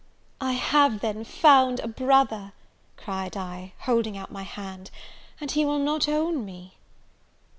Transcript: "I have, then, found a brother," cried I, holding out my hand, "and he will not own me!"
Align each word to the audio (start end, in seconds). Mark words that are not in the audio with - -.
"I 0.41 0.53
have, 0.53 1.01
then, 1.01 1.23
found 1.23 1.79
a 1.79 1.87
brother," 1.87 2.53
cried 2.97 3.37
I, 3.37 3.73
holding 3.81 4.17
out 4.17 4.31
my 4.31 4.41
hand, 4.41 4.89
"and 5.39 5.51
he 5.51 5.63
will 5.63 5.77
not 5.77 6.09
own 6.09 6.43
me!" 6.43 6.73